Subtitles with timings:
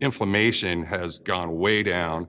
[0.00, 2.28] inflammation has gone way down.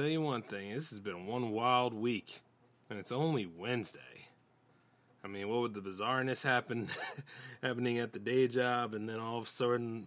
[0.00, 2.40] Tell you one thing, this has been one wild week,
[2.88, 4.28] and it's only Wednesday.
[5.22, 6.88] I mean, what would the bizarreness happen
[7.62, 10.06] happening at the day job, and then all of a sudden,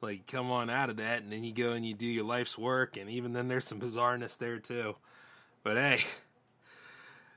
[0.00, 2.56] like, come on out of that, and then you go and you do your life's
[2.56, 4.94] work, and even then, there's some bizarreness there too.
[5.64, 6.04] But hey,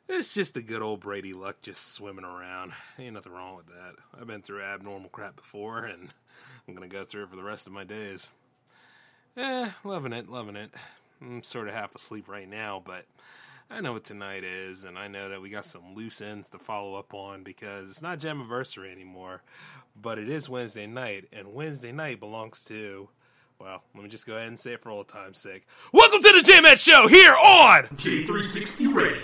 [0.08, 2.74] it's just a good old Brady luck just swimming around.
[3.00, 3.96] Ain't nothing wrong with that.
[4.14, 6.10] I've been through abnormal crap before, and
[6.68, 8.30] I'm gonna go through it for the rest of my days.
[9.36, 10.70] Eh, loving it, loving it.
[11.22, 13.06] I'm sort of half asleep right now, but
[13.70, 16.60] I know what tonight is, and I know that we got some loose ends to
[16.60, 19.42] follow up on because it's not Jamiversary anymore,
[20.00, 23.10] but it is Wednesday night, and Wednesday night belongs to.
[23.60, 25.66] Well, let me just go ahead and say it for old time's sake.
[25.92, 29.22] Welcome to the J Man Show here on J360 Radio.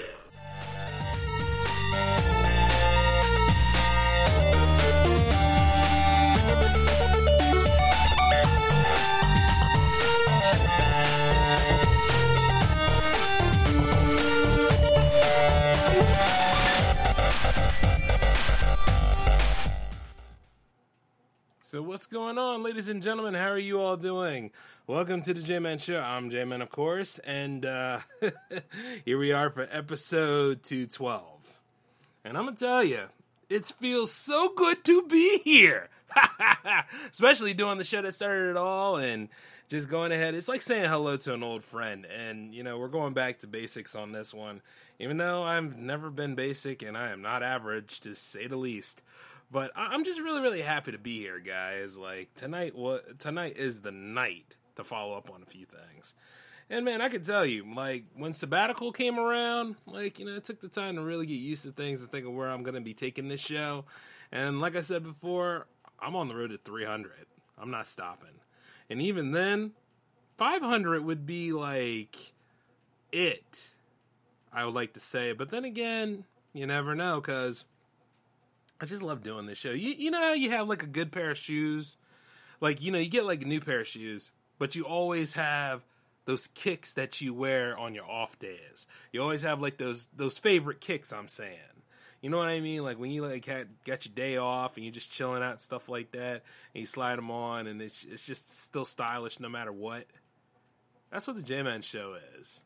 [21.73, 23.33] So what's going on, ladies and gentlemen?
[23.33, 24.51] How are you all doing?
[24.85, 25.99] Welcome to the J-Man Show.
[25.99, 28.01] I'm J-Man, of course, and uh,
[29.05, 31.57] here we are for episode 212.
[32.23, 33.05] And I'm gonna tell you,
[33.49, 35.89] it feels so good to be here,
[37.11, 39.29] especially doing the show that started it all and
[39.67, 40.35] just going ahead.
[40.35, 43.47] It's like saying hello to an old friend, and you know we're going back to
[43.47, 44.61] basics on this one.
[44.99, 49.01] Even though I've never been basic and I am not average, to say the least.
[49.53, 51.95] But I'm just really, really happy to be here, guys.
[51.95, 56.15] Like tonight, what tonight is the night to follow up on a few things.
[56.71, 60.39] And man, I can tell you, like when sabbatical came around, like you know, I
[60.39, 62.73] took the time to really get used to things and think of where I'm going
[62.73, 63.85] to be taking this show.
[64.31, 65.67] And like I said before,
[65.99, 67.11] I'm on the road to 300.
[67.61, 68.39] I'm not stopping.
[68.89, 69.73] And even then,
[70.39, 72.33] 500 would be like
[73.11, 73.69] it.
[74.51, 77.65] I would like to say, but then again, you never know because
[78.83, 79.71] I just love doing this show.
[79.71, 81.97] You you know you have like a good pair of shoes,
[82.59, 85.85] like you know you get like a new pair of shoes, but you always have
[86.25, 88.85] those kicks that you wear on your off days.
[89.13, 91.13] You always have like those those favorite kicks.
[91.13, 91.59] I'm saying,
[92.19, 92.83] you know what I mean?
[92.83, 95.61] Like when you like had, got your day off and you're just chilling out and
[95.61, 96.43] stuff like that,
[96.75, 100.07] and you slide them on, and it's it's just still stylish no matter what.
[101.09, 102.59] That's what the J Man Show is.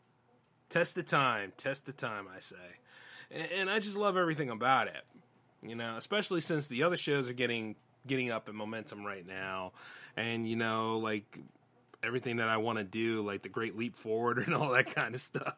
[0.68, 2.26] Test the time, test the time.
[2.36, 2.56] I say,
[3.30, 5.04] and, and I just love everything about it
[5.62, 7.76] you know, especially since the other shows are getting
[8.06, 9.74] getting up in momentum right now,
[10.16, 11.40] and you know, like
[12.04, 15.16] everything that I want to do, like the Great Leap Forward and all that kind
[15.16, 15.56] of stuff.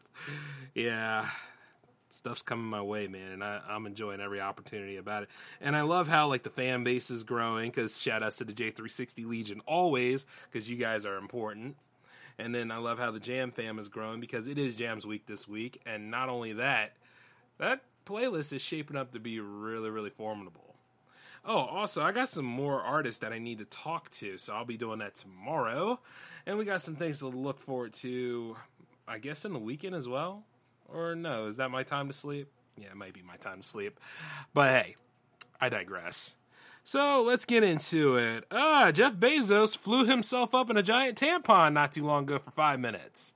[0.73, 1.27] Yeah,
[2.09, 5.29] stuff's coming my way, man, and I, I'm enjoying every opportunity about it.
[5.61, 7.69] And I love how like the fan base is growing.
[7.69, 11.75] Because shout outs to the J360 Legion always, because you guys are important.
[12.37, 15.25] And then I love how the Jam fam is growing because it is Jams Week
[15.25, 16.93] this week, and not only that,
[17.57, 20.75] that playlist is shaping up to be really, really formidable.
[21.45, 24.65] Oh, also, I got some more artists that I need to talk to, so I'll
[24.65, 25.99] be doing that tomorrow.
[26.45, 28.57] And we got some things to look forward to,
[29.07, 30.43] I guess, in the weekend as well.
[30.87, 32.49] Or no, is that my time to sleep?
[32.77, 33.99] Yeah, it might be my time to sleep.
[34.53, 34.95] But hey,
[35.61, 36.35] I digress.
[36.83, 38.45] So let's get into it.
[38.51, 42.51] Ah, Jeff Bezos flew himself up in a giant tampon not too long ago for
[42.51, 43.33] five minutes.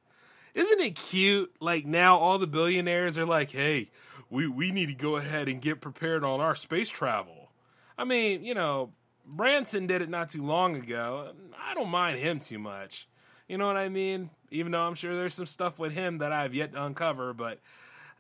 [0.54, 1.54] Isn't it cute?
[1.60, 3.90] Like now all the billionaires are like, hey,
[4.34, 7.52] we, we need to go ahead and get prepared on our space travel.
[8.00, 8.92] I mean, you know,
[9.24, 11.32] Branson did it not too long ago.
[11.56, 13.08] I don't mind him too much.
[13.48, 14.32] You know what I mean?
[14.50, 17.60] Even though I'm sure there's some stuff with him that I've yet to uncover, but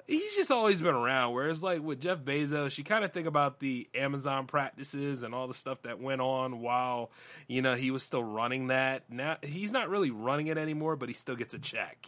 [0.06, 1.34] he's just always been around.
[1.34, 5.48] Whereas like with Jeff Bezos, you kind of think about the Amazon practices and all
[5.48, 7.10] the stuff that went on while
[7.48, 9.10] you know he was still running that.
[9.10, 12.06] Now he's not really running it anymore, but he still gets a check.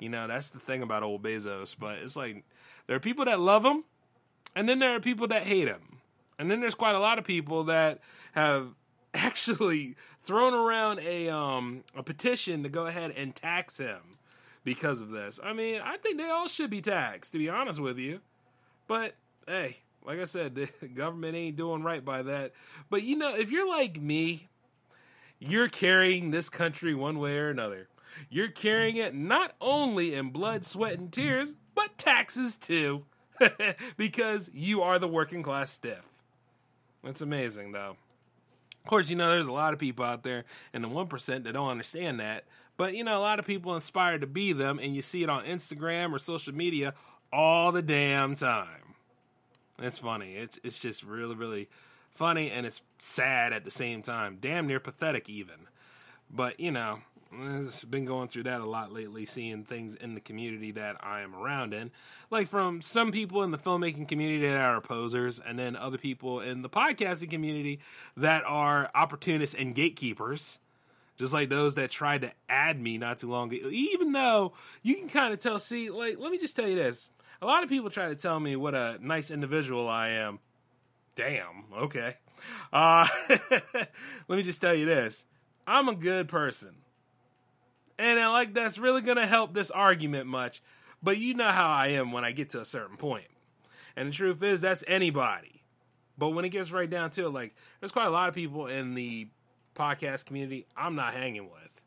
[0.00, 1.74] You know that's the thing about old Bezos.
[1.78, 2.44] But it's like
[2.88, 3.84] there are people that love him,
[4.56, 6.00] and then there are people that hate him,
[6.38, 8.00] and then there's quite a lot of people that
[8.32, 8.70] have
[9.14, 14.18] actually thrown around a um a petition to go ahead and tax him
[14.64, 15.38] because of this.
[15.42, 18.20] I mean, I think they all should be taxed, to be honest with you.
[18.86, 19.14] But
[19.46, 22.52] hey, like I said, the government ain't doing right by that.
[22.90, 24.48] But you know, if you're like me,
[25.38, 27.88] you're carrying this country one way or another.
[28.30, 33.04] You're carrying it not only in blood, sweat, and tears, but taxes too.
[33.96, 36.04] because you are the working class stiff.
[37.04, 37.96] It's amazing, though.
[38.82, 40.44] Of course, you know, there's a lot of people out there
[40.74, 42.44] in the 1% that don't understand that.
[42.76, 45.30] But you know, a lot of people inspired to be them, and you see it
[45.30, 46.94] on Instagram or social media
[47.32, 48.94] all the damn time.
[49.80, 50.34] It's funny.
[50.34, 51.68] It's it's just really really
[52.10, 54.38] funny, and it's sad at the same time.
[54.40, 55.66] Damn near pathetic even.
[56.30, 57.00] But you know,
[57.32, 61.20] I've been going through that a lot lately, seeing things in the community that I
[61.20, 61.90] am around in.
[62.30, 66.40] Like from some people in the filmmaking community that are opposers, and then other people
[66.40, 67.80] in the podcasting community
[68.16, 70.58] that are opportunists and gatekeepers
[71.18, 73.68] just like those that tried to add me not too long ago.
[73.70, 74.52] Even though
[74.82, 77.10] you can kind of tell, see, like, let me just tell you this.
[77.42, 80.38] A lot of people try to tell me what a nice individual I am.
[81.16, 82.16] Damn, okay.
[82.72, 85.24] Uh, let me just tell you this
[85.66, 86.76] I'm a good person.
[87.98, 90.62] And I like that's really going to help this argument much.
[91.02, 93.26] But you know how I am when I get to a certain point.
[93.96, 95.62] And the truth is, that's anybody.
[96.16, 98.66] But when it gets right down to it, like, there's quite a lot of people
[98.66, 99.28] in the
[99.74, 101.80] podcast community I'm not hanging with.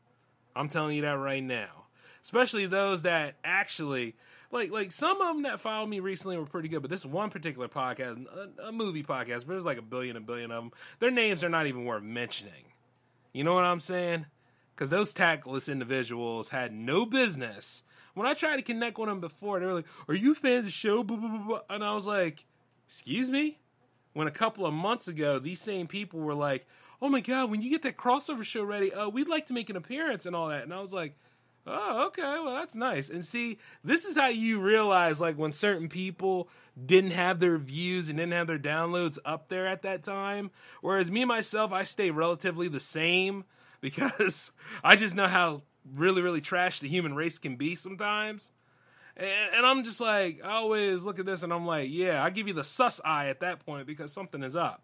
[0.55, 1.85] I'm telling you that right now.
[2.23, 4.15] Especially those that actually
[4.51, 7.29] like like some of them that followed me recently were pretty good, but this one
[7.29, 10.63] particular podcast, a, uh, a movie podcast, but there's like a billion, a billion of
[10.63, 10.71] them.
[10.99, 12.65] Their names are not even worth mentioning.
[13.33, 14.25] You know what I'm saying?
[14.81, 17.83] Because those tactless individuals had no business.
[18.15, 20.57] When I tried to connect with them before, they were like, "Are you a fan
[20.57, 21.01] of the show?"
[21.69, 22.47] And I was like,
[22.87, 23.59] "Excuse me."
[24.13, 26.65] When a couple of months ago, these same people were like,
[26.99, 29.69] oh my god, when you get that crossover show ready, uh, we'd like to make
[29.69, 30.63] an appearance and all that.
[30.63, 31.15] And I was like,
[31.67, 33.07] oh, okay, well that's nice.
[33.07, 36.49] And see, this is how you realize like when certain people
[36.83, 40.49] didn't have their views and didn't have their downloads up there at that time.
[40.81, 43.43] Whereas me myself, I stay relatively the same
[43.81, 44.51] because
[44.83, 45.63] I just know how
[45.93, 48.51] really, really trash the human race can be sometimes.
[49.17, 52.29] And, and, I'm just like, I always look at this and I'm like, yeah, I
[52.29, 54.83] give you the sus eye at that point because something is up.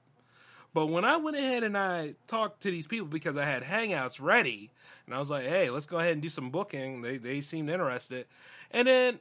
[0.73, 4.21] But when I went ahead and I talked to these people because I had hangouts
[4.21, 4.69] ready,
[5.05, 7.01] and I was like, hey, let's go ahead and do some booking.
[7.01, 8.27] They they seemed interested.
[8.69, 9.19] And then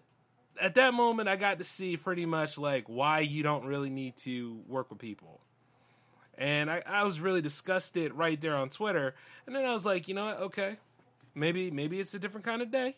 [0.61, 4.17] at that moment I got to see pretty much like why you don't really need
[4.19, 5.40] to work with people.
[6.38, 9.15] And I, I was really disgusted right there on Twitter.
[9.47, 10.77] And then I was like, you know what, okay.
[11.35, 12.97] Maybe maybe it's a different kind of day.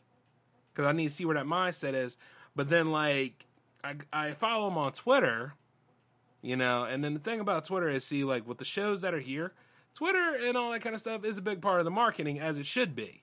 [0.75, 2.17] Cause I need to see where that mindset is.
[2.55, 3.47] But then like
[3.83, 5.55] I, I follow him on Twitter
[6.43, 6.85] you know.
[6.85, 9.53] And then the thing about Twitter is, see, like with the shows that are here,
[9.95, 12.59] Twitter and all that kind of stuff is a big part of the marketing, as
[12.59, 13.23] it should be.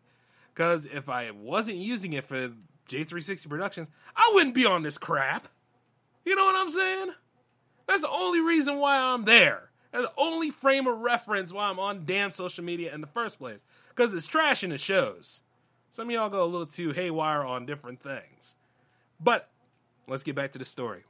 [0.53, 2.51] Because if I wasn't using it for
[2.89, 5.47] J360 Productions, I wouldn't be on this crap.
[6.23, 7.11] You know what I'm saying?
[7.87, 9.64] That's the only reason why I'm there.
[10.01, 13.63] The only frame of reference why I'm on damn social media in the first place.
[13.89, 15.41] Because it's trash in the shows.
[15.89, 18.55] Some of y'all go a little too haywire on different things.
[19.19, 19.49] But
[20.07, 21.03] let's get back to the story.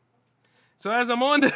[0.78, 1.54] So as I'm on the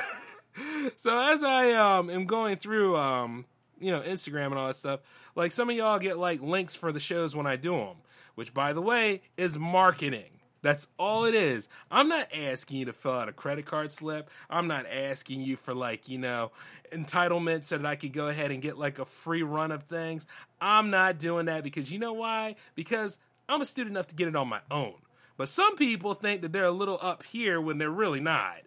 [0.98, 3.46] so as I um am going through um
[3.80, 5.02] you know Instagram and all that stuff,
[5.36, 7.98] like some of y'all get like links for the shows when I do them,
[8.36, 10.39] which by the way is marketing.
[10.62, 11.70] That's all it is.
[11.90, 14.30] I'm not asking you to fill out a credit card slip.
[14.50, 16.52] I'm not asking you for like, you know,
[16.92, 20.26] entitlement so that I could go ahead and get like a free run of things.
[20.60, 22.56] I'm not doing that because you know why?
[22.76, 24.96] Because I'm a student enough to get it on my own.
[25.38, 28.58] But some people think that they're a little up here when they're really not.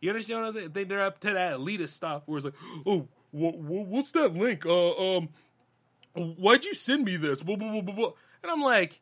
[0.00, 0.70] You understand what I'm saying?
[0.74, 2.54] They, they're up to that elitist stuff where it's like,
[2.86, 4.66] oh, wh- wh- what's that link?
[4.66, 5.30] Uh, um,
[6.14, 7.40] why'd you send me this?
[7.40, 8.12] And
[8.44, 9.00] I'm like,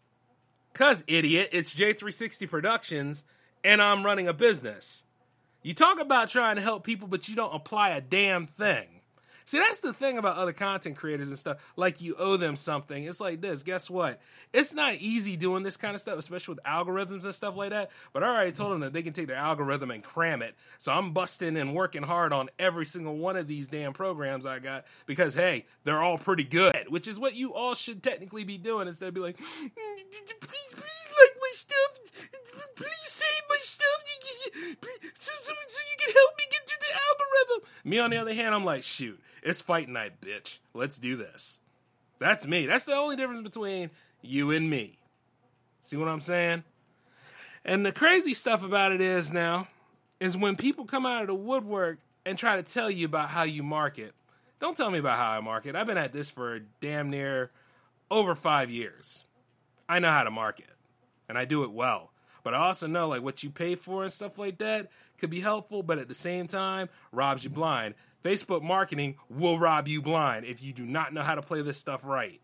[0.75, 3.25] cuz idiot, it's J360 Productions,
[3.62, 5.05] and I'm running a business.
[5.62, 9.01] You talk about trying to help people, but you don't apply a damn thing.
[9.52, 11.59] See, that's the thing about other content creators and stuff.
[11.76, 13.04] Like you owe them something.
[13.04, 13.62] It's like this.
[13.62, 14.18] Guess what?
[14.54, 17.90] It's not easy doing this kind of stuff, especially with algorithms and stuff like that.
[18.14, 20.54] But I already told them that they can take their algorithm and cram it.
[20.78, 24.59] So I'm busting and working hard on every single one of these damn programs I
[24.59, 28.56] got because hey, they're all pretty good, which is what you all should technically be
[28.56, 29.71] doing instead of be like, mm,
[30.40, 31.92] please, please like my stuff.
[32.76, 34.02] please save my stuff
[35.14, 37.69] so, so, so you can help me get through the algorithm.
[37.85, 40.59] Me, on the other hand, I'm like, shoot, it's fight night, bitch.
[40.75, 41.61] Let's do this.
[42.19, 42.66] That's me.
[42.66, 43.90] That's the only difference between
[44.21, 44.99] you and me.
[45.81, 46.64] See what I'm saying?
[47.64, 49.69] And the crazy stuff about it is now,
[50.21, 53.42] is when people come out of the woodwork and try to tell you about how
[53.42, 54.14] you market.
[54.61, 55.75] Don't tell me about how I market.
[55.75, 57.50] I've been at this for damn near
[58.11, 59.25] over five years.
[59.88, 60.71] I know how to market,
[61.32, 62.12] and I do it well.
[62.44, 65.40] But I also know like what you pay for and stuff like that could be
[65.40, 67.94] helpful, but at the same time robs you blind.
[68.22, 71.78] Facebook marketing will rob you blind if you do not know how to play this
[71.78, 72.42] stuff right.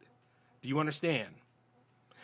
[0.62, 1.34] Do you understand?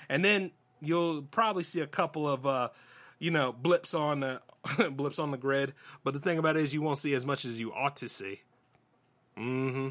[0.09, 2.71] And then you'll probably see a couple of uh,
[3.19, 4.41] you know blips on the
[4.91, 5.75] blips on the grid.
[6.03, 8.09] But the thing about it is you won't see as much as you ought to
[8.09, 8.41] see.
[9.37, 9.89] Mm-hmm.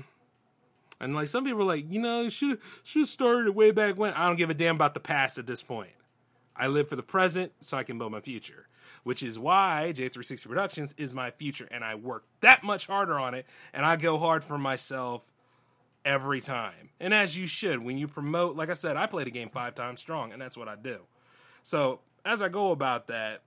[0.99, 4.13] And like some people are like, you know, should should have started way back when.
[4.13, 5.91] I don't give a damn about the past at this point.
[6.55, 8.67] I live for the present so I can build my future,
[9.03, 11.67] which is why J360 Productions is my future.
[11.71, 15.25] And I work that much harder on it and I go hard for myself
[16.05, 16.89] every time.
[16.99, 19.75] And as you should, when you promote, like I said, I play the game five
[19.75, 20.99] times strong and that's what I do.
[21.63, 23.43] So as I go about that,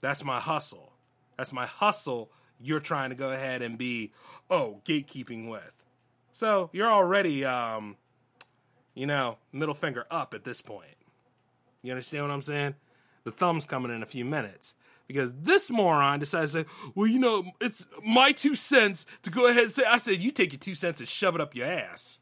[0.00, 0.92] that's my hustle.
[1.36, 2.30] That's my hustle
[2.60, 4.12] you're trying to go ahead and be,
[4.50, 5.72] oh, gatekeeping with.
[6.32, 7.96] So you're already, um,
[8.94, 10.95] you know, middle finger up at this point.
[11.82, 12.74] You understand what I'm saying?
[13.24, 14.74] The thumb's coming in a few minutes.
[15.06, 19.48] Because this moron decides to say, well, you know, it's my two cents to go
[19.48, 21.66] ahead and say, I said, you take your two cents and shove it up your
[21.66, 22.18] ass.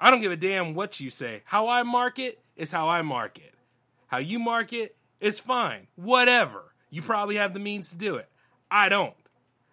[0.00, 1.42] I don't give a damn what you say.
[1.44, 3.54] How I market is how I market.
[4.08, 5.86] How you market is fine.
[5.94, 6.74] Whatever.
[6.90, 8.28] You probably have the means to do it.
[8.70, 9.14] I don't.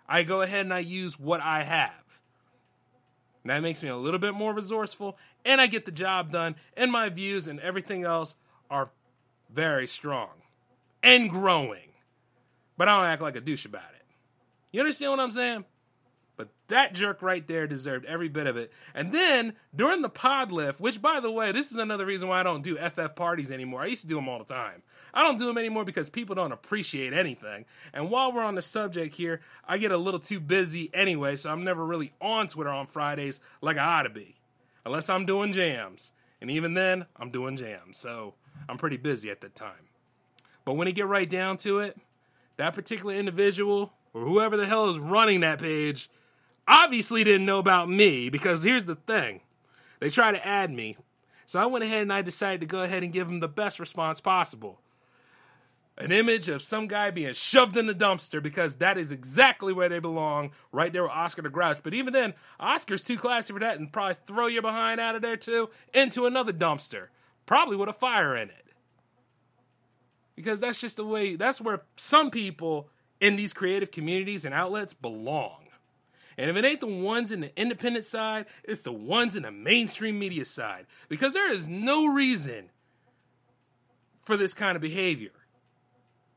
[0.07, 1.91] I go ahead and I use what I have.
[3.45, 6.91] That makes me a little bit more resourceful and I get the job done, and
[6.91, 8.35] my views and everything else
[8.69, 8.89] are
[9.53, 10.29] very strong
[11.01, 11.89] and growing.
[12.77, 14.05] But I don't act like a douche about it.
[14.71, 15.65] You understand what I'm saying?
[16.39, 18.71] But that jerk right there deserved every bit of it.
[18.95, 22.39] And then during the pod lift, which by the way, this is another reason why
[22.39, 23.81] I don't do FF parties anymore.
[23.81, 24.81] I used to do them all the time.
[25.13, 27.65] I don't do them anymore because people don't appreciate anything.
[27.91, 31.51] And while we're on the subject here, I get a little too busy anyway, so
[31.51, 34.37] I'm never really on Twitter on Fridays like I ought to be
[34.85, 36.13] unless I'm doing jams.
[36.39, 37.97] And even then, I'm doing jams.
[37.97, 38.35] So
[38.69, 39.89] I'm pretty busy at that time.
[40.63, 41.97] But when you get right down to it,
[42.55, 46.09] that particular individual or whoever the hell is running that page
[46.69, 49.41] obviously didn't know about me because here's the thing
[49.99, 50.95] they try to add me.
[51.45, 53.79] So I went ahead and I decided to go ahead and give them the best
[53.79, 54.79] response possible
[55.99, 59.89] an image of some guy being shoved in the dumpster because that is exactly where
[59.89, 61.79] they belong, right there with Oscar the Grouch.
[61.83, 65.21] But even then, Oscar's too classy for that and probably throw your behind out of
[65.21, 67.07] there too into another dumpster,
[67.45, 68.65] probably with a fire in it.
[70.37, 72.87] Because that's just the way, that's where some people
[73.19, 75.65] in these creative communities and outlets belong.
[76.39, 79.51] And if it ain't the ones in the independent side, it's the ones in the
[79.51, 80.85] mainstream media side.
[81.09, 82.69] Because there is no reason
[84.23, 85.33] for this kind of behavior.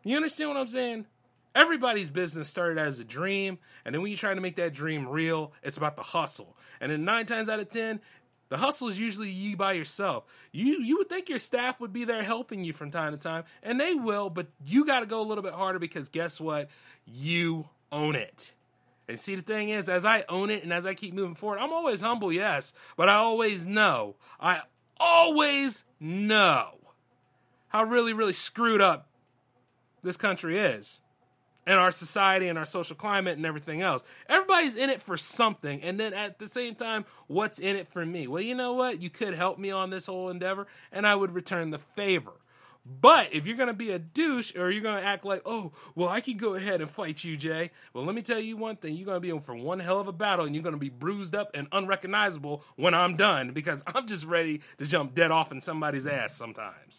[0.02, 1.06] You understand what I'm saying?
[1.54, 5.06] Everybody's business started as a dream, and then when you try to make that dream
[5.06, 6.56] real, it's about the hustle.
[6.80, 8.00] And then nine times out of ten,
[8.49, 10.25] the hustle is usually you by yourself.
[10.50, 13.44] You you would think your staff would be there helping you from time to time,
[13.62, 16.71] and they will, but you got to go a little bit harder because guess what?
[17.06, 18.54] You own it.
[19.12, 21.59] And see, the thing is, as I own it and as I keep moving forward,
[21.59, 24.62] I'm always humble, yes, but I always know, I
[24.99, 26.78] always know
[27.69, 29.09] how really, really screwed up
[30.02, 31.00] this country is
[31.66, 34.02] and our society and our social climate and everything else.
[34.28, 35.83] Everybody's in it for something.
[35.83, 38.26] And then at the same time, what's in it for me?
[38.26, 39.00] Well, you know what?
[39.00, 42.33] You could help me on this whole endeavor and I would return the favor.
[42.85, 45.73] But if you're going to be a douche or you're going to act like, oh,
[45.95, 47.71] well, I can go ahead and fight you, Jay.
[47.95, 48.97] Well, let me tell you one thing.
[48.97, 50.81] You're going to be in for one hell of a battle and you're going to
[50.81, 55.31] be bruised up and unrecognizable when I'm done because I'm just ready to jump dead
[55.31, 56.99] off in somebody's ass sometimes.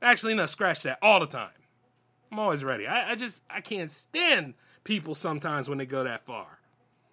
[0.00, 1.50] Actually, no, scratch that all the time.
[2.30, 2.86] I'm always ready.
[2.86, 6.60] I, I just I can't stand people sometimes when they go that far.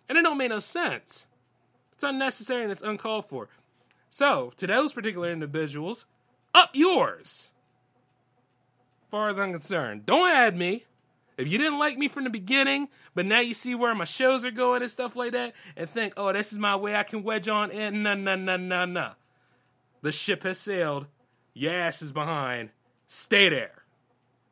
[0.08, 1.26] And it don't make no sense.
[1.94, 3.50] It's unnecessary and it's uncalled for.
[4.10, 6.06] So, to those particular individuals,
[6.58, 7.52] up yours.
[9.04, 10.06] As far as I'm concerned.
[10.06, 10.86] Don't add me.
[11.38, 14.44] If you didn't like me from the beginning, but now you see where my shows
[14.44, 17.24] are going and stuff like that, and think, oh, this is my way I can
[17.24, 19.12] wedge on in, no, no, no, no, no.
[20.02, 21.06] The ship has sailed.
[21.54, 22.70] Your ass is behind.
[23.06, 23.84] Stay there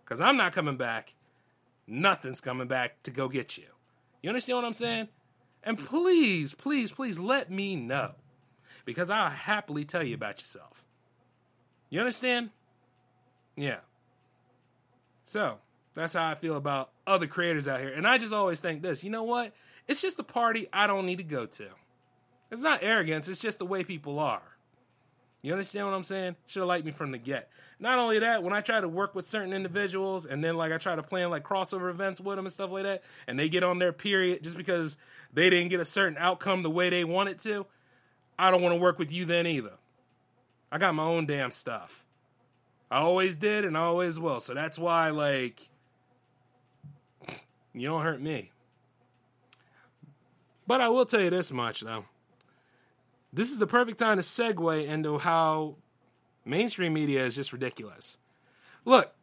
[0.03, 1.15] because I'm not coming back.
[1.87, 3.65] Nothing's coming back to go get you.
[4.21, 5.07] You understand what I'm saying?
[5.63, 8.11] And please, please, please let me know
[8.85, 10.74] because I'll happily tell you about yourself.
[11.89, 12.49] You understand?
[13.55, 13.79] Yeah.
[15.25, 15.57] So
[15.93, 17.93] that's how I feel about other creators out here.
[17.93, 19.53] And I just always think this you know what?
[19.87, 21.67] It's just a party I don't need to go to.
[22.51, 24.41] It's not arrogance, it's just the way people are.
[25.41, 26.35] You understand what I'm saying?
[26.47, 27.49] Should have liked me from the get.
[27.79, 30.77] Not only that, when I try to work with certain individuals and then like I
[30.77, 33.63] try to plan like crossover events with them and stuff like that, and they get
[33.63, 34.97] on their period just because
[35.33, 37.67] they didn't get a certain outcome the way they wanted to,
[38.39, 39.73] I don't want to work with you then either.
[40.71, 42.03] I got my own damn stuff.
[42.91, 44.39] I always did and I always will.
[44.39, 45.69] So that's why like
[47.73, 48.51] you don't hurt me.
[50.67, 52.05] But I will tell you this much though
[53.35, 55.75] this is the perfect time to segue into how
[56.45, 58.17] mainstream media is just ridiculous.
[58.85, 59.13] Look,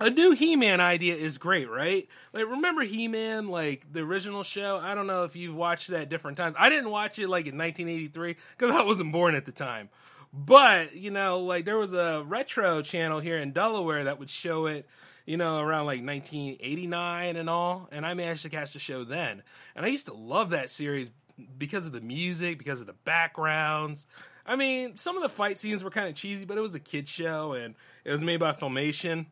[0.00, 2.08] a new He-Man idea is great, right?
[2.32, 4.80] Like remember He-Man, like the original show?
[4.82, 6.54] I don't know if you've watched that different times.
[6.58, 9.90] I didn't watch it like in 1983 because I wasn't born at the time.
[10.32, 14.66] But, you know, like there was a retro channel here in Delaware that would show
[14.66, 14.86] it,
[15.24, 19.42] you know, around like 1989 and all, and I managed to catch the show then.
[19.74, 21.10] And I used to love that series
[21.58, 24.06] because of the music, because of the backgrounds.
[24.44, 26.80] I mean, some of the fight scenes were kind of cheesy, but it was a
[26.80, 29.26] kid show and it was made by Filmation.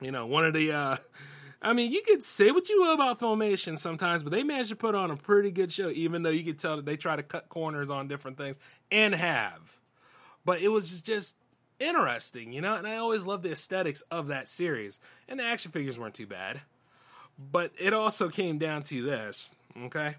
[0.00, 0.96] You know, one of the uh
[1.64, 4.76] I mean, you could say what you will about Filmation sometimes, but they managed to
[4.76, 7.22] put on a pretty good show, even though you could tell that they try to
[7.22, 8.56] cut corners on different things
[8.90, 9.80] and have.
[10.44, 11.36] But it was just
[11.80, 15.00] interesting, you know, and I always loved the aesthetics of that series.
[15.28, 16.60] And the action figures weren't too bad.
[17.38, 19.50] But it also came down to this,
[19.86, 20.16] okay?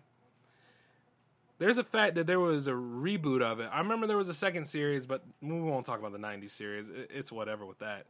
[1.57, 3.69] there's a fact that there was a reboot of it.
[3.71, 6.91] I remember there was a second series, but we won't talk about the 90s series.
[6.93, 8.05] It's whatever with that.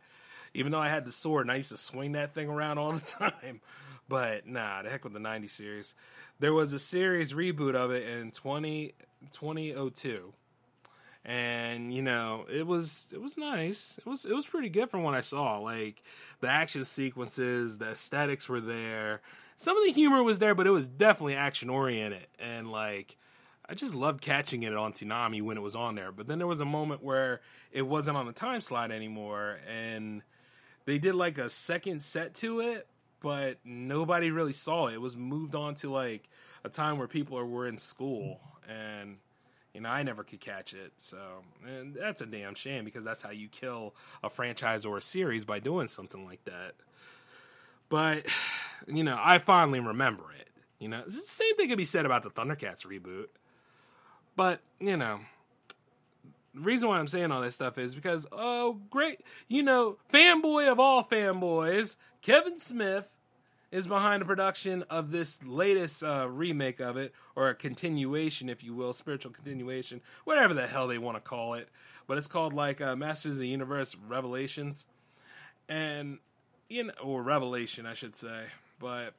[0.54, 2.92] Even though I had the sword and I used to swing that thing around all
[2.92, 3.62] the time.
[4.08, 5.96] But nah, the heck with the 90s series.
[6.40, 8.94] There was a series reboot of it in 20,
[9.32, 10.34] 2002.
[11.26, 13.98] And you know, it was it was nice.
[13.98, 15.58] It was it was pretty good from what I saw.
[15.58, 16.04] Like
[16.40, 19.22] the action sequences, the aesthetics were there.
[19.58, 23.18] Some of the humor was there, but it was definitely action oriented and like
[23.68, 26.12] I just loved catching it on Toonami when it was on there.
[26.12, 27.42] But then there was a moment where
[27.72, 30.22] it wasn't on the time slot anymore, and
[30.86, 32.88] they did like a second set to it,
[33.22, 34.94] but nobody really saw it.
[34.94, 36.30] It was moved on to like
[36.64, 39.18] a time where people were in school, and
[39.76, 40.94] you know I never could catch it.
[40.98, 41.20] So
[41.68, 45.46] and that's a damn shame because that's how you kill a franchise or a series
[45.46, 46.74] by doing something like that.
[47.90, 48.26] But
[48.88, 50.50] you know I fondly remember it.
[50.80, 53.28] You know, the same thing could be said about the Thundercats reboot.
[54.36, 55.22] But, you know,
[56.54, 60.70] the reason why I'm saying all this stuff is because, oh, great, you know, fanboy
[60.70, 63.14] of all fanboys, Kevin Smith
[63.72, 68.64] is behind the production of this latest uh, remake of it, or a continuation, if
[68.64, 71.70] you will, spiritual continuation, whatever the hell they want to call it.
[72.08, 74.86] But it's called like uh, Masters of the Universe Revelations,
[75.68, 76.20] and
[76.70, 78.46] you know, or Revelation, I should say.
[78.80, 79.14] But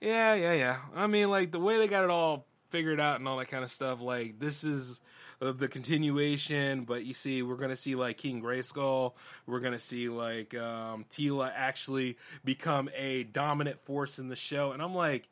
[0.00, 0.76] yeah, yeah, yeah.
[0.94, 3.64] I mean, like the way they got it all figured out and all that kind
[3.64, 4.00] of stuff.
[4.00, 5.00] Like this is
[5.40, 9.12] uh, the continuation, but you see, we're gonna see like King Grayskull.
[9.46, 14.82] We're gonna see like um, Teela actually become a dominant force in the show, and
[14.82, 15.28] I'm like,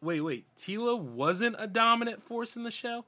[0.00, 3.04] wait, wait, Teela wasn't a dominant force in the show.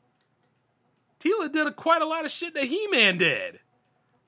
[1.21, 3.61] Teela did a, quite a lot of shit that He Man did.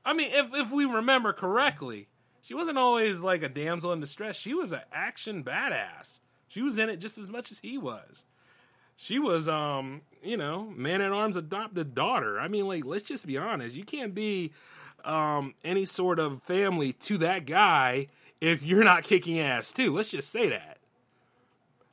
[0.04, 2.08] I mean, if if we remember correctly,
[2.42, 4.36] she wasn't always like a damsel in distress.
[4.36, 6.20] She was an action badass.
[6.48, 8.26] She was in it just as much as he was
[9.02, 12.38] she was um you know man at arms adopted daughter.
[12.38, 13.74] I mean like let's just be honest.
[13.74, 14.52] You can't be
[15.04, 18.06] um any sort of family to that guy
[18.40, 19.94] if you're not kicking ass too.
[19.94, 20.78] Let's just say that.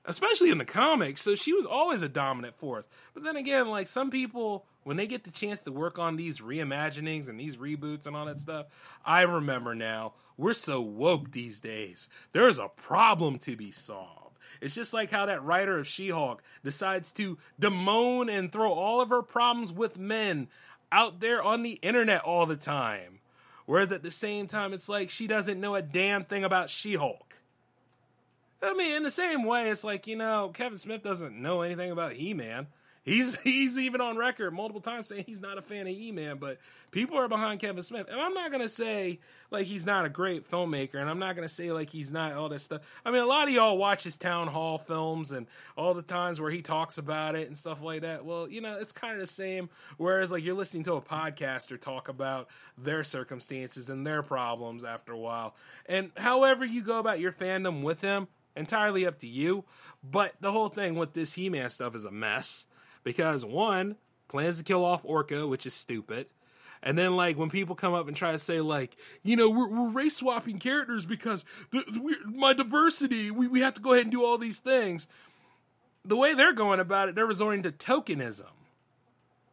[0.06, 1.22] Especially in the comics.
[1.22, 2.88] So she was always a dominant force.
[3.16, 6.40] But then again like some people when they get the chance to work on these
[6.40, 8.66] reimaginings and these reboots and all that stuff
[9.06, 12.08] i remember now we're so woke these days.
[12.32, 14.29] There's a problem to be solved
[14.62, 19.02] it's just like how that writer of She Hulk decides to bemoan and throw all
[19.02, 20.48] of her problems with men
[20.92, 23.20] out there on the internet all the time.
[23.66, 26.96] Whereas at the same time, it's like she doesn't know a damn thing about She
[26.96, 27.36] Hulk.
[28.62, 31.92] I mean, in the same way, it's like, you know, Kevin Smith doesn't know anything
[31.92, 32.68] about He Man.
[33.10, 36.60] He's he's even on record multiple times saying he's not a fan of E-Man, but
[36.92, 38.08] people are behind Kevin Smith.
[38.10, 39.20] And I'm not gonna say
[39.52, 42.50] like he's not a great filmmaker, and I'm not gonna say like he's not all
[42.50, 42.82] this stuff.
[43.06, 46.40] I mean, a lot of y'all watch his town hall films and all the times
[46.40, 48.26] where he talks about it and stuff like that.
[48.26, 49.70] Well, you know, it's kind of the same.
[49.98, 55.14] Whereas like you're listening to a podcaster talk about their circumstances and their problems after
[55.14, 55.56] a while.
[55.88, 59.64] And however you go about your fandom with him, entirely up to you.
[60.04, 62.66] But the whole thing with this He Man stuff is a mess
[63.04, 63.96] because one
[64.28, 66.28] plans to kill off Orko, which is stupid,
[66.82, 69.68] And then, like, when people come up and try to say, like, you know, we're,
[69.68, 74.06] we're race swapping characters because the, we, my diversity, we, we have to go ahead
[74.06, 75.08] and do all these things.
[76.06, 78.52] The way they're going about it, they're resorting to tokenism.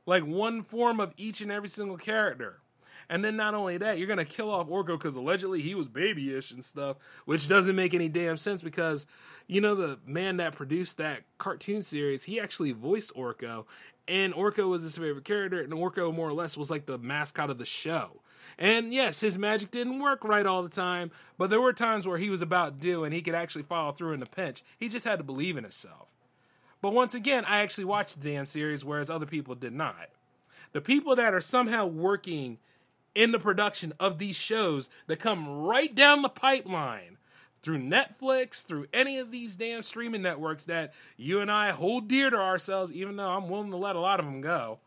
[0.06, 2.60] Like, one form of each and every single character.
[3.08, 6.50] And then not only that, you're gonna kill off Orko because allegedly he was babyish
[6.50, 9.06] and stuff, which doesn't make any damn sense because
[9.46, 13.64] you know the man that produced that cartoon series, he actually voiced Orko,
[14.08, 17.50] and Orko was his favorite character, and Orko more or less was like the mascot
[17.50, 18.20] of the show.
[18.58, 22.18] And yes, his magic didn't work right all the time, but there were times where
[22.18, 24.62] he was about due and he could actually follow through in the pinch.
[24.78, 26.08] He just had to believe in himself.
[26.80, 30.08] But once again, I actually watched the damn series, whereas other people did not.
[30.72, 32.58] The people that are somehow working
[33.16, 37.16] in the production of these shows that come right down the pipeline
[37.62, 42.28] through Netflix, through any of these damn streaming networks that you and I hold dear
[42.30, 44.78] to ourselves, even though I'm willing to let a lot of them go.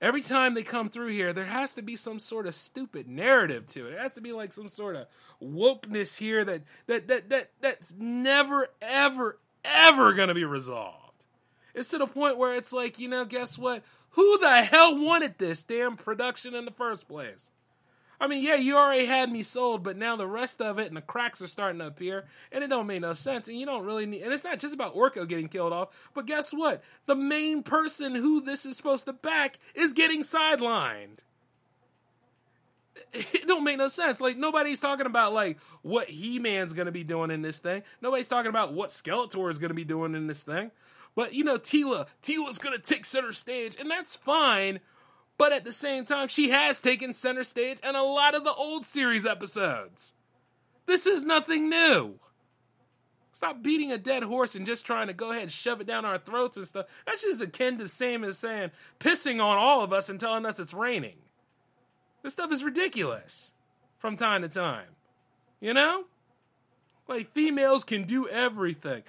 [0.00, 3.66] Every time they come through here, there has to be some sort of stupid narrative
[3.68, 3.92] to it.
[3.92, 5.06] It has to be like some sort of
[5.42, 11.24] wokeness here that that that that that's never ever ever going to be resolved.
[11.74, 13.82] It's to the point where it's like, you know, guess what?
[14.14, 17.50] Who the hell wanted this damn production in the first place?
[18.20, 20.96] I mean, yeah, you already had me sold, but now the rest of it and
[20.96, 23.48] the cracks are starting to appear, and it don't make no sense.
[23.48, 24.22] And you don't really need.
[24.22, 26.82] And it's not just about Orko getting killed off, but guess what?
[27.06, 31.18] The main person who this is supposed to back is getting sidelined.
[33.12, 34.20] It don't make no sense.
[34.20, 37.82] Like nobody's talking about like what He Man's gonna be doing in this thing.
[38.00, 40.70] Nobody's talking about what Skeletor is gonna be doing in this thing.
[41.14, 44.80] But you know, Teela, Teela's gonna take center stage, and that's fine.
[45.36, 48.52] But at the same time, she has taken center stage in a lot of the
[48.52, 50.12] old series episodes.
[50.86, 52.20] This is nothing new.
[53.32, 56.04] Stop beating a dead horse and just trying to go ahead and shove it down
[56.04, 56.86] our throats and stuff.
[57.04, 60.60] That's just akin to same as saying pissing on all of us and telling us
[60.60, 61.16] it's raining.
[62.22, 63.52] This stuff is ridiculous
[63.98, 64.86] from time to time.
[65.60, 66.04] You know?
[67.08, 69.02] Like females can do everything.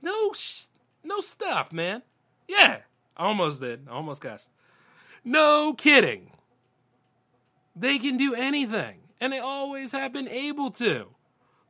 [0.00, 0.66] No, sh-
[1.04, 2.02] no stuff, man.
[2.48, 2.78] Yeah,
[3.16, 3.88] almost did.
[3.88, 4.50] Almost cussed.
[5.24, 6.30] No kidding.
[7.76, 11.06] They can do anything, and they always have been able to.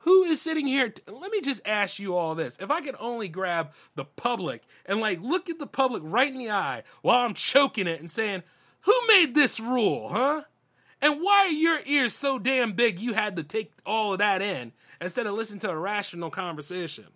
[0.00, 0.90] Who is sitting here?
[0.90, 2.58] T- Let me just ask you all this.
[2.60, 6.38] If I could only grab the public and like look at the public right in
[6.38, 8.42] the eye while I'm choking it and saying,
[8.82, 10.42] Who made this rule, huh?
[11.00, 14.42] And why are your ears so damn big you had to take all of that
[14.42, 17.06] in instead of listen to a rational conversation?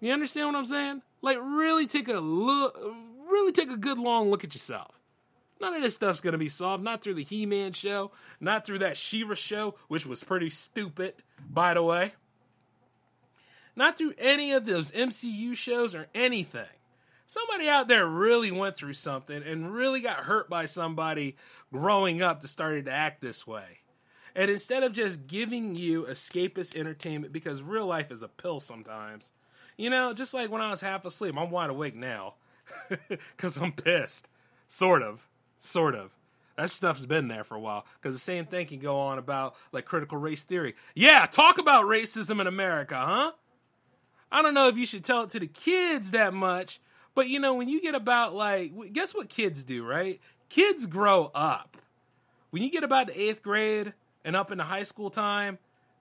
[0.00, 1.02] You understand what I'm saying?
[1.22, 2.78] Like really take a look
[3.28, 4.94] really take a good long look at yourself.
[5.60, 8.96] None of this stuff's gonna be solved, not through the He-Man show, not through that
[8.96, 11.14] She-Ra show, which was pretty stupid,
[11.50, 12.12] by the way.
[13.74, 16.66] Not through any of those MCU shows or anything.
[17.26, 21.36] Somebody out there really went through something and really got hurt by somebody
[21.72, 23.80] growing up that started to act this way.
[24.34, 29.32] And instead of just giving you escapist entertainment, because real life is a pill sometimes,
[29.78, 32.34] you know, just like when I was half asleep, I'm wide awake now
[33.08, 34.28] because I'm pissed.
[34.66, 35.26] Sort of.
[35.58, 36.10] Sort of.
[36.56, 39.54] That stuff's been there for a while because the same thing can go on about
[39.70, 40.74] like critical race theory.
[40.94, 43.32] Yeah, talk about racism in America, huh?
[44.30, 46.80] I don't know if you should tell it to the kids that much,
[47.14, 50.20] but you know, when you get about like, guess what kids do, right?
[50.48, 51.76] Kids grow up.
[52.50, 55.58] When you get about the eighth grade and up into high school time,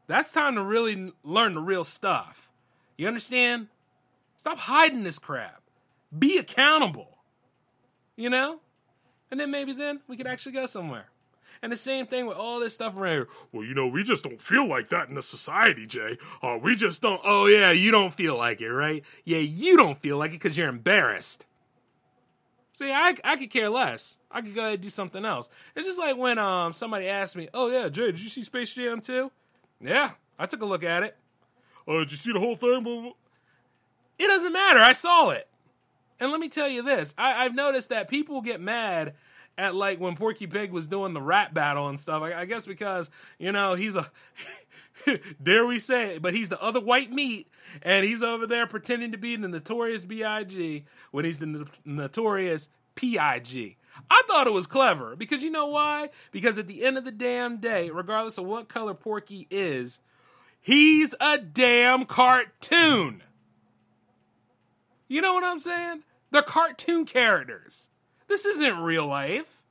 [0.08, 2.46] that's time to really learn the real stuff.
[2.97, 3.67] You understand?
[4.38, 5.62] Stop hiding this crap.
[6.17, 7.17] Be accountable.
[8.15, 8.60] You know?
[9.29, 11.05] And then maybe then we could actually go somewhere.
[11.62, 13.27] And the same thing with all this stuff around here.
[13.51, 16.17] Well, you know, we just don't feel like that in the society, Jay.
[16.41, 17.21] Uh, we just don't.
[17.23, 19.03] Oh, yeah, you don't feel like it, right?
[19.25, 21.45] Yeah, you don't feel like it because you're embarrassed.
[22.73, 24.17] See, I, I could care less.
[24.29, 25.49] I could go ahead and do something else.
[25.75, 28.73] It's just like when um somebody asked me, "Oh yeah, Jay, did you see Space
[28.73, 29.31] Jam 2?
[29.81, 31.17] Yeah, I took a look at it.
[31.88, 33.13] Oh, did you see the whole thing?
[34.19, 34.80] It doesn't matter.
[34.80, 35.47] I saw it.
[36.19, 39.13] And let me tell you this: I, I've noticed that people get mad
[39.58, 42.21] at like when Porky Pig was doing the rap battle and stuff.
[42.23, 44.10] I, I guess because you know he's a
[45.43, 47.47] dare we say it, but he's the other white meat,
[47.82, 50.86] and he's over there pretending to be the notorious B.I.G.
[51.12, 53.78] when he's the no- notorious P.I.G.
[54.12, 56.10] I thought it was clever because you know why?
[56.32, 60.00] Because at the end of the damn day, regardless of what color Porky is,
[60.67, 63.23] he's a damn cartoon.
[65.08, 66.03] You know what I'm saying?
[66.32, 67.88] They're cartoon characters.
[68.27, 69.63] This isn't real life.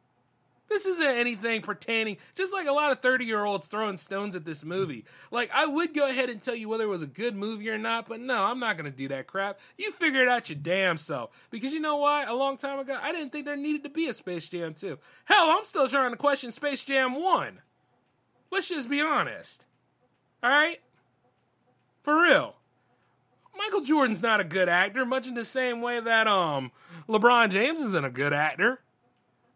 [0.68, 4.44] This isn't anything pertaining, just like a lot of 30 year olds throwing stones at
[4.44, 5.04] this movie.
[5.30, 7.78] Like, I would go ahead and tell you whether it was a good movie or
[7.78, 9.60] not, but no, I'm not going to do that crap.
[9.76, 11.30] You figure it out your damn self.
[11.50, 12.24] Because you know why?
[12.24, 14.98] A long time ago, I didn't think there needed to be a Space Jam 2.
[15.26, 17.60] Hell, I'm still trying to question Space Jam 1.
[18.50, 19.64] Let's just be honest.
[20.42, 20.80] All right?
[22.06, 22.54] For real.
[23.58, 26.70] Michael Jordan's not a good actor, much in the same way that um
[27.08, 28.78] LeBron James isn't a good actor.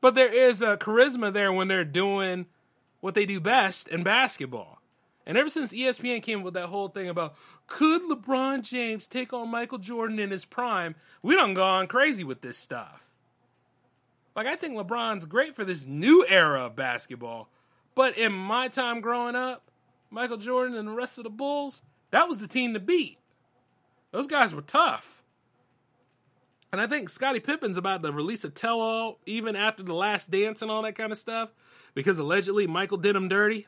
[0.01, 2.47] But there is a charisma there when they're doing
[2.99, 4.83] what they do best in basketball.
[5.25, 7.37] And ever since ESPN came with that whole thing about
[7.69, 12.41] could LeBron James take on Michael Jordan in his prime, we done gone crazy with
[12.41, 13.07] this stuff.
[14.35, 17.49] Like I think LeBron's great for this new era of basketball.
[17.95, 19.71] But in my time growing up,
[20.11, 23.19] Michael Jordan and the rest of the Bulls, that was the team to beat.
[24.13, 25.23] Those guys were tough.
[26.73, 30.31] And I think Scottie Pippen's about to release a tell all even after the last
[30.31, 31.51] dance and all that kind of stuff
[31.95, 33.67] because allegedly Michael did him dirty.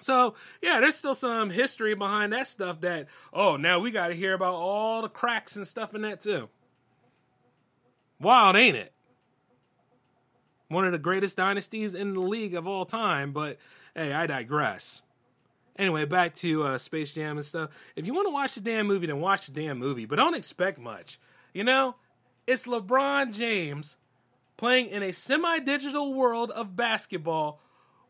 [0.00, 4.14] So, yeah, there's still some history behind that stuff that, oh, now we got to
[4.14, 6.48] hear about all the cracks and stuff in that too.
[8.20, 8.92] Wild, ain't it?
[10.68, 13.58] One of the greatest dynasties in the league of all time, but
[13.94, 15.02] hey, I digress.
[15.78, 17.70] Anyway, back to uh, Space Jam and stuff.
[17.94, 20.34] If you want to watch the damn movie, then watch the damn movie, but don't
[20.34, 21.20] expect much.
[21.54, 21.94] You know,
[22.46, 23.96] it's LeBron James
[24.56, 27.60] playing in a semi digital world of basketball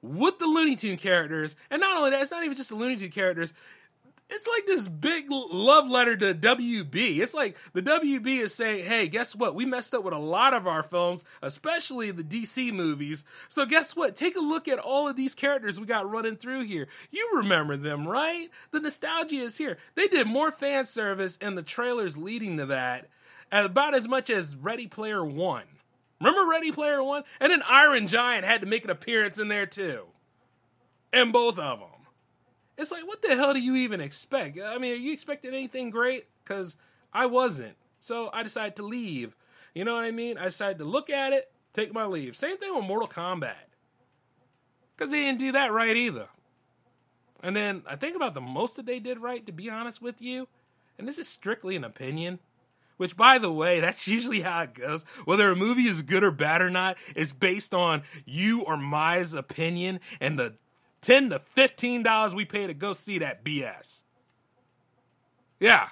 [0.00, 1.56] with the Looney Tune characters.
[1.70, 3.52] And not only that, it's not even just the Looney Tune characters.
[4.30, 7.18] It's like this big love letter to WB.
[7.18, 9.54] It's like the WB is saying, hey, guess what?
[9.54, 13.24] We messed up with a lot of our films, especially the DC movies.
[13.48, 14.16] So, guess what?
[14.16, 16.88] Take a look at all of these characters we got running through here.
[17.10, 18.50] You remember them, right?
[18.70, 19.78] The nostalgia is here.
[19.94, 23.08] They did more fan service and the trailers leading to that
[23.50, 25.64] uh, about as much as Ready Player One.
[26.20, 27.22] Remember Ready Player One?
[27.40, 30.04] And then Iron Giant had to make an appearance in there too.
[31.14, 31.88] And both of them.
[32.78, 34.58] It's like, what the hell do you even expect?
[34.58, 36.26] I mean, are you expecting anything great?
[36.44, 36.76] Because
[37.12, 37.74] I wasn't.
[37.98, 39.36] So I decided to leave.
[39.74, 40.38] You know what I mean?
[40.38, 42.36] I decided to look at it, take my leave.
[42.36, 43.54] Same thing with Mortal Kombat.
[44.96, 46.28] Because they didn't do that right either.
[47.42, 50.22] And then I think about the most that they did right, to be honest with
[50.22, 50.48] you.
[50.98, 52.38] And this is strictly an opinion.
[52.96, 55.04] Which, by the way, that's usually how it goes.
[55.24, 59.34] Whether a movie is good or bad or not is based on you or my's
[59.34, 60.54] opinion and the
[61.00, 64.02] ten to fifteen dollars we pay to go see that BS.
[65.60, 65.88] Yeah.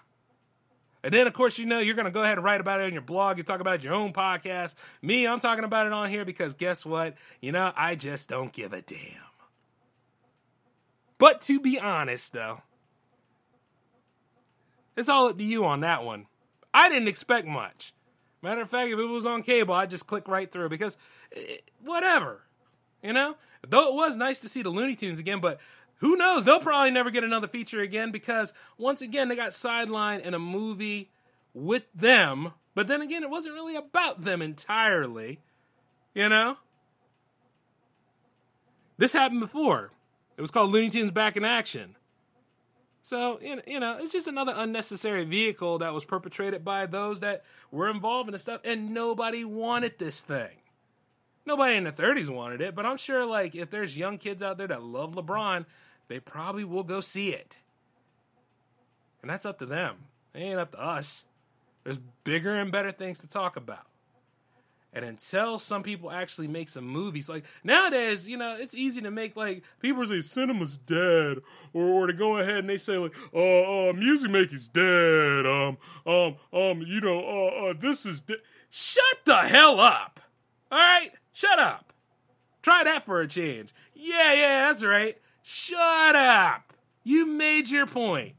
[1.03, 2.87] And then, of course, you know, you're going to go ahead and write about it
[2.87, 3.38] on your blog.
[3.38, 4.75] You talk about it your own podcast.
[5.03, 7.14] Me, I'm talking about it on here because guess what?
[7.40, 8.99] You know, I just don't give a damn.
[11.19, 12.62] But to be honest, though,
[14.97, 16.27] it's all up to you on that one.
[16.75, 17.92] I didn't expect much.
[18.42, 20.97] Matter of fact, if it was on cable, I'd just click right through because
[21.31, 22.42] it, eh, whatever.
[23.02, 23.37] You know?
[23.66, 25.61] Though it was nice to see the Looney Tunes again, but
[25.96, 26.44] who knows?
[26.44, 30.38] They'll probably never get another feature again because once again, they got sidelined in a
[30.38, 31.11] movie
[31.54, 32.52] with them.
[32.74, 35.40] But then again, it wasn't really about them entirely.
[36.14, 36.56] You know?
[38.98, 39.90] This happened before.
[40.37, 41.96] It was called Looney Tunes Back in Action.
[43.02, 47.88] So, you know, it's just another unnecessary vehicle that was perpetrated by those that were
[47.88, 50.50] involved in the stuff, and nobody wanted this thing.
[51.46, 54.59] Nobody in the 30s wanted it, but I'm sure, like, if there's young kids out
[54.59, 55.64] there that love LeBron,
[56.09, 57.61] they probably will go see it.
[59.22, 59.96] And that's up to them.
[60.35, 61.24] It ain't up to us.
[61.85, 63.87] There's bigger and better things to talk about.
[64.92, 69.11] And until some people actually make some movies, like nowadays, you know, it's easy to
[69.11, 71.38] make like people say cinema's dead,
[71.74, 75.44] or, or to go ahead and they say like, uh, uh, music making's dead.
[75.44, 78.38] Um, um, um, you know, uh, uh this is dead.
[78.70, 80.18] Shut the hell up!
[80.72, 81.92] All right, shut up.
[82.62, 83.75] Try that for a change.
[83.94, 85.18] Yeah, yeah, that's right.
[85.42, 86.72] Shut up.
[87.05, 88.35] You made your point.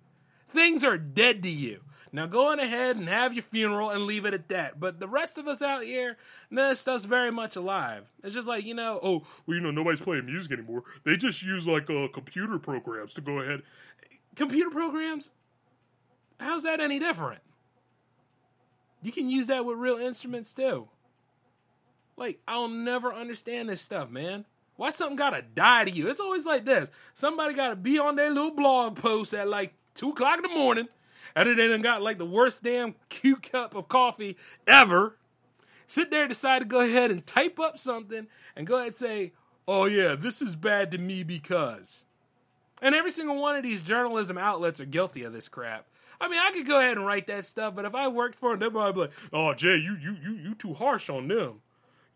[0.49, 1.81] Things are dead to you.
[2.11, 4.79] Now go on ahead and have your funeral and leave it at that.
[4.79, 6.17] But the rest of us out here,
[6.49, 8.11] this stuff's very much alive.
[8.23, 10.83] It's just like, you know, oh, well, you know, nobody's playing music anymore.
[11.03, 13.61] They just use like uh, computer programs to go ahead.
[14.35, 15.33] Computer programs?
[16.39, 17.41] How's that any different?
[19.01, 20.87] You can use that with real instruments too.
[22.17, 24.45] Like, I'll never understand this stuff, man.
[24.75, 26.09] Why something gotta die to you?
[26.09, 26.91] It's always like this.
[27.13, 30.87] Somebody gotta be on their little blog post at like two o'clock in the morning
[31.37, 35.17] and then they got like the worst damn K-Cup of coffee ever.
[35.85, 39.33] Sit there, decide to go ahead and type up something and go ahead and say,
[39.67, 42.05] oh yeah, this is bad to me because.
[42.81, 45.85] And every single one of these journalism outlets are guilty of this crap.
[46.19, 48.57] I mean, I could go ahead and write that stuff, but if I worked for
[48.57, 51.61] them, I'd be like, "Oh, Jay, you you you you too harsh on them.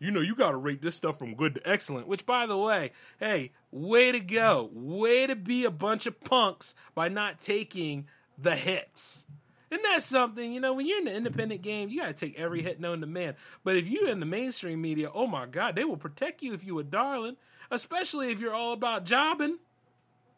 [0.02, 2.56] You know, you got to rate this stuff from good to excellent, which, by the
[2.56, 4.68] way, hey, way to go.
[4.72, 9.24] Way to be a bunch of punks by not taking the hits.
[9.70, 10.52] and that's something?
[10.52, 13.00] You know, when you're in the independent game, you got to take every hit known
[13.00, 13.36] to man.
[13.62, 16.64] But if you're in the mainstream media, oh my God, they will protect you if
[16.64, 17.36] you a darling,
[17.70, 19.58] especially if you're all about jobbing.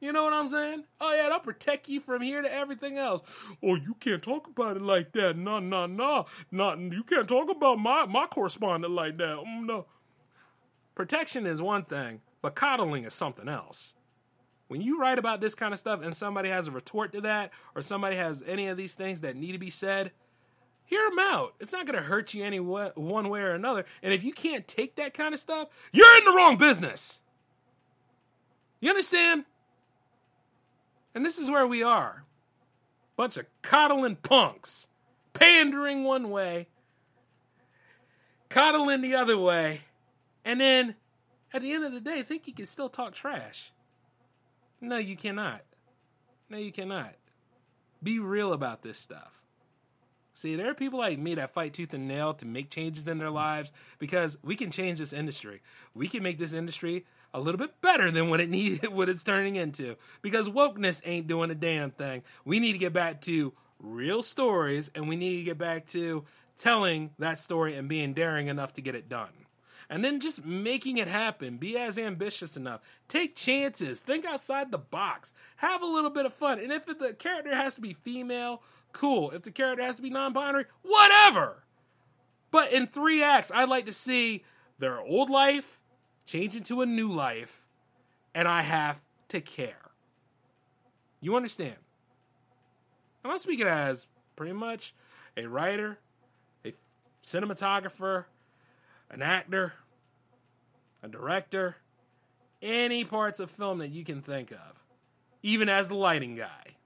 [0.04, 0.84] You know what I'm saying?
[1.00, 3.22] Oh yeah, they'll protect you from here to everything else.
[3.62, 5.34] Oh, you can't talk about it like that.
[5.34, 9.38] No, no, no, not you can't talk about my my correspondent like that.
[9.38, 9.86] Mm, no.
[10.94, 13.94] Protection is one thing, but coddling is something else.
[14.68, 17.52] When you write about this kind of stuff and somebody has a retort to that,
[17.74, 20.12] or somebody has any of these things that need to be said,
[20.84, 21.54] hear them out.
[21.60, 23.86] It's not going to hurt you any way, one way or another.
[24.02, 27.20] And if you can't take that kind of stuff, you're in the wrong business.
[28.80, 29.46] You understand?
[31.14, 32.24] And this is where we are.
[33.16, 34.88] Bunch of coddling punks.
[35.34, 36.68] Pandering one way,
[38.48, 39.80] coddling the other way,
[40.44, 40.94] and then
[41.52, 43.72] at the end of the day, think you can still talk trash.
[44.80, 45.62] No, you cannot.
[46.48, 47.14] No, you cannot.
[48.00, 49.40] Be real about this stuff.
[50.34, 53.18] See, there are people like me that fight tooth and nail to make changes in
[53.18, 55.62] their lives because we can change this industry.
[55.94, 59.22] We can make this industry a little bit better than what it needs, what it's
[59.22, 59.96] turning into.
[60.22, 62.22] Because wokeness ain't doing a damn thing.
[62.44, 66.24] We need to get back to real stories, and we need to get back to
[66.56, 69.28] telling that story and being daring enough to get it done.
[69.90, 71.58] And then just making it happen.
[71.58, 72.80] Be as ambitious enough.
[73.08, 74.00] Take chances.
[74.00, 75.34] Think outside the box.
[75.56, 76.58] Have a little bit of fun.
[76.58, 79.30] And if the character has to be female, cool.
[79.32, 81.64] If the character has to be non binary, whatever.
[82.50, 84.44] But in three acts, I'd like to see
[84.78, 85.80] their old life,
[86.24, 87.64] change into a new life,
[88.34, 89.90] and I have to care.
[91.20, 91.76] You understand?
[93.24, 94.06] I'm speaking as
[94.36, 94.94] pretty much
[95.36, 95.98] a writer,
[96.64, 96.74] a
[97.22, 98.24] cinematographer,
[99.10, 99.74] an actor,
[101.02, 101.76] a director,
[102.60, 104.84] any parts of film that you can think of,
[105.42, 106.76] even as the lighting guy.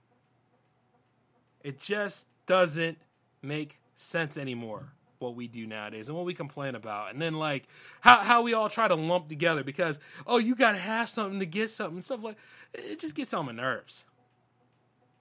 [1.62, 2.98] It just doesn't
[3.42, 7.12] make sense anymore what we do nowadays and what we complain about.
[7.12, 7.68] And then like
[8.00, 11.46] how, how we all try to lump together because oh you gotta have something to
[11.46, 12.37] get something stuff like
[12.74, 14.04] it just gets on my nerves.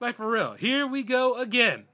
[0.00, 1.84] Like for real here we go again.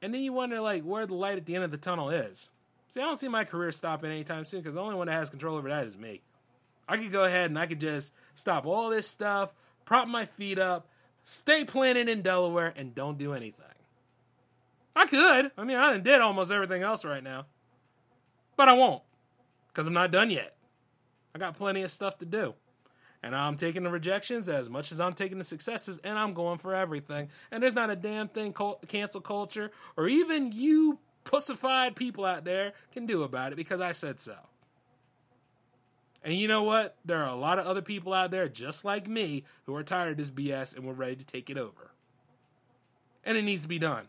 [0.00, 2.50] And then you wonder like where the light at the end of the tunnel is.
[2.88, 5.30] See i don't see my career stopping anytime soon because the only one that has
[5.30, 6.22] control over that is me.
[6.88, 9.52] I could go ahead and i could just stop all this stuff
[9.84, 10.88] prop my feet up
[11.24, 13.67] stay planted in delaware and don't do anything
[14.98, 15.52] I could.
[15.56, 17.46] I mean, I did almost everything else right now.
[18.56, 19.02] But I won't.
[19.68, 20.56] Because I'm not done yet.
[21.32, 22.54] I got plenty of stuff to do.
[23.22, 26.58] And I'm taking the rejections as much as I'm taking the successes, and I'm going
[26.58, 27.28] for everything.
[27.52, 28.52] And there's not a damn thing
[28.88, 33.92] cancel culture or even you pussified people out there can do about it because I
[33.92, 34.34] said so.
[36.24, 36.96] And you know what?
[37.04, 40.10] There are a lot of other people out there just like me who are tired
[40.10, 41.92] of this BS and we're ready to take it over.
[43.24, 44.06] And it needs to be done.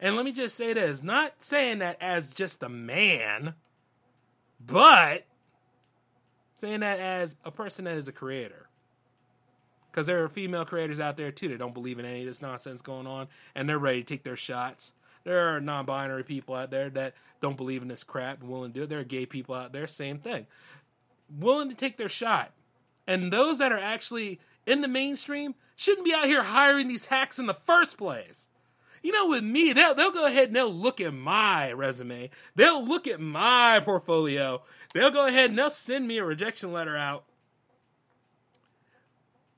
[0.00, 3.54] And let me just say this not saying that as just a man,
[4.64, 5.24] but
[6.54, 8.68] saying that as a person that is a creator.
[9.90, 12.42] Because there are female creators out there too that don't believe in any of this
[12.42, 14.92] nonsense going on and they're ready to take their shots.
[15.24, 18.72] There are non binary people out there that don't believe in this crap and willing
[18.72, 18.88] to do it.
[18.88, 20.46] There are gay people out there, same thing.
[21.30, 22.52] Willing to take their shot.
[23.06, 27.38] And those that are actually in the mainstream shouldn't be out here hiring these hacks
[27.38, 28.48] in the first place.
[29.06, 32.28] You know, with me, they'll, they'll go ahead and they'll look at my resume.
[32.56, 34.62] They'll look at my portfolio.
[34.94, 37.22] They'll go ahead and they'll send me a rejection letter out.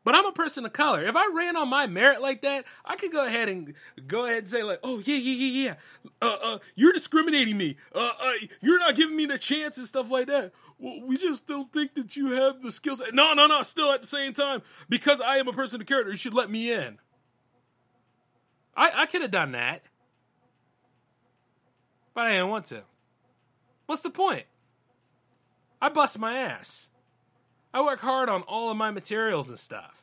[0.05, 1.03] But I'm a person of color.
[1.03, 3.73] If I ran on my merit like that, I could go ahead and
[4.07, 5.75] go ahead and say like, "Oh yeah, yeah, yeah, yeah.
[6.21, 7.79] Uh, uh, you're discriminating me.
[7.95, 10.53] Uh, uh, you're not giving me the chance and stuff like that.
[10.79, 13.03] Well, we just don't think that you have the skills.
[13.15, 13.63] No, no, no.
[13.63, 16.51] Still at the same time, because I am a person of character, you should let
[16.51, 16.99] me in.
[18.79, 19.83] I, I could have done that.
[22.15, 22.83] But I didn't want to.
[23.87, 24.45] What's the point?
[25.83, 26.89] I bust my ass.
[27.75, 30.03] I work hard on all of my materials and stuff.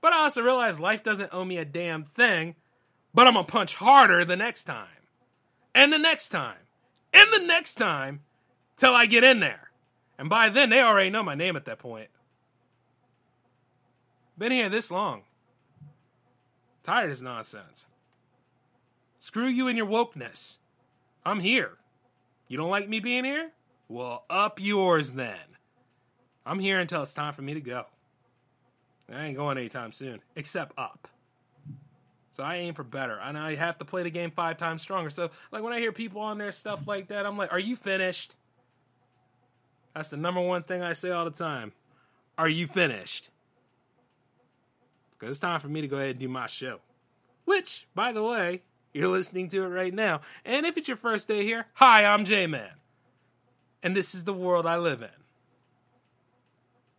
[0.00, 2.54] But I also realize life doesn't owe me a damn thing,
[3.12, 4.86] but I'm gonna punch harder the next time.
[5.74, 6.58] And the next time.
[7.12, 8.20] And the next time
[8.76, 9.70] till I get in there.
[10.18, 12.10] And by then, they already know my name at that point.
[14.36, 15.22] Been here this long.
[16.84, 17.86] Tired of nonsense.
[19.18, 20.56] Screw you and your wokeness.
[21.24, 21.72] I'm here.
[22.46, 23.50] You don't like me being here?
[23.88, 25.36] Well, up yours then.
[26.46, 27.84] I'm here until it's time for me to go.
[29.12, 31.08] I ain't going anytime soon, except up.
[32.32, 35.10] So I aim for better, and I have to play the game five times stronger.
[35.10, 37.74] So, like when I hear people on there stuff like that, I'm like, "Are you
[37.74, 38.36] finished?"
[39.94, 41.72] That's the number one thing I say all the time.
[42.36, 43.30] Are you finished?
[45.10, 46.78] Because it's time for me to go ahead and do my show.
[47.44, 48.62] Which, by the way,
[48.98, 50.22] you're listening to it right now.
[50.44, 52.70] And if it's your first day here, hi, I'm J Man.
[53.82, 55.08] And this is the world I live in.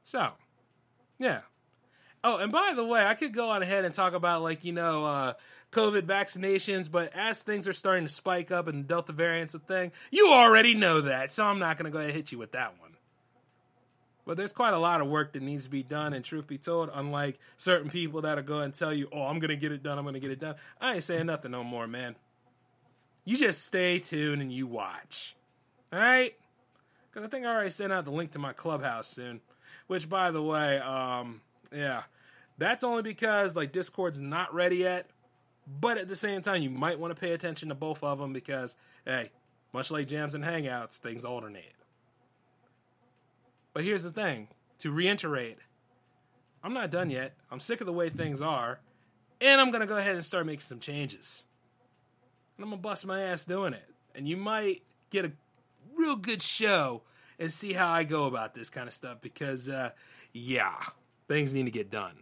[0.05, 0.29] So,
[1.19, 1.41] yeah.
[2.23, 4.71] Oh, and by the way, I could go on ahead and talk about, like, you
[4.73, 5.33] know, uh,
[5.71, 9.91] COVID vaccinations, but as things are starting to spike up and Delta variant's a thing,
[10.09, 12.53] you already know that, so I'm not going to go ahead and hit you with
[12.53, 12.88] that one.
[14.29, 16.59] But there's quite a lot of work that needs to be done, and truth be
[16.59, 19.81] told, unlike certain people that'll go and tell you, oh, I'm going to get it
[19.81, 22.15] done, I'm going to get it done, I ain't saying nothing no more, man.
[23.25, 25.35] You just stay tuned and you watch.
[25.91, 26.35] All right?
[27.09, 29.41] Because I think I already sent out the link to my clubhouse soon.
[29.87, 31.41] Which, by the way, um,
[31.73, 32.03] yeah,
[32.59, 35.09] that's only because like Discord's not ready yet.
[35.81, 38.33] But at the same time, you might want to pay attention to both of them
[38.33, 38.75] because,
[39.05, 39.31] hey,
[39.73, 41.73] much like jams and hangouts, things alternate.
[43.73, 44.47] But here's the thing
[44.79, 45.57] to reiterate,
[46.63, 47.35] I'm not done yet.
[47.51, 48.79] I'm sick of the way things are,
[49.39, 51.45] and I'm going to go ahead and start making some changes.
[52.57, 53.89] And I'm going to bust my ass doing it.
[54.15, 55.31] And you might get a
[55.95, 57.03] real good show
[57.37, 59.91] and see how I go about this kind of stuff because, uh,
[60.33, 60.75] yeah,
[61.27, 62.15] things need to get done.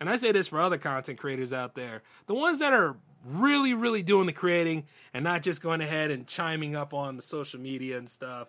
[0.00, 3.74] And I say this for other content creators out there the ones that are really,
[3.74, 7.60] really doing the creating and not just going ahead and chiming up on the social
[7.60, 8.48] media and stuff.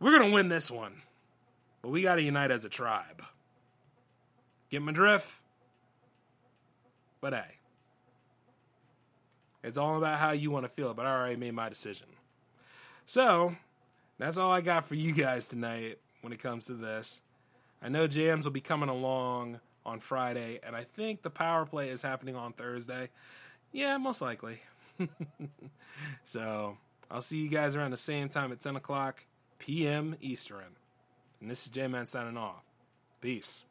[0.00, 1.02] We're going to win this one,
[1.82, 3.22] but we got to unite as a tribe.
[4.70, 5.28] Get my drift?
[7.20, 7.54] But hey,
[9.62, 12.08] it's all about how you want to feel, but I already made my decision.
[13.06, 13.56] So,
[14.18, 17.22] that's all I got for you guys tonight when it comes to this.
[17.82, 21.90] I know jams will be coming along on Friday, and I think the power play
[21.90, 23.10] is happening on Thursday.
[23.72, 24.60] Yeah, most likely.
[26.24, 26.76] so
[27.10, 29.24] I'll see you guys around the same time at 10 o'clock
[29.58, 30.16] p.m.
[30.20, 30.76] Eastern.
[31.40, 32.64] And this is J Man signing off.
[33.20, 33.64] Peace.